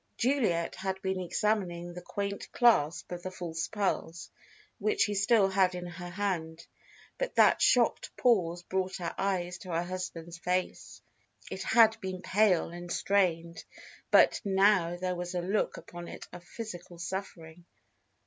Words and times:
Juliet 0.17 0.73
had 0.77 0.99
been 1.03 1.19
examining 1.19 1.93
the 1.93 2.01
quaint 2.01 2.51
clasp 2.51 3.11
of 3.11 3.21
the 3.21 3.29
false 3.29 3.67
pearls, 3.67 4.31
which 4.79 5.01
she 5.01 5.13
still 5.13 5.47
had 5.47 5.75
in 5.75 5.85
her 5.85 6.09
hand, 6.09 6.65
but 7.19 7.35
that 7.35 7.61
shocked 7.61 8.09
pause 8.17 8.63
brought 8.63 8.95
her 8.95 9.13
eyes 9.15 9.59
to 9.59 9.69
her 9.69 9.83
husband's 9.83 10.39
face. 10.39 11.03
It 11.51 11.61
had 11.61 12.01
been 12.01 12.23
pale 12.23 12.69
and 12.71 12.91
strained, 12.91 13.63
but 14.09 14.41
now 14.43 14.95
there 14.97 15.13
was 15.13 15.35
a 15.35 15.41
look 15.41 15.77
upon 15.77 16.07
it 16.07 16.27
of 16.33 16.43
physical 16.43 16.97
suffering. 16.97 17.65